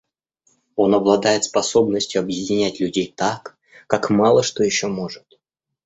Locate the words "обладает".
0.95-1.43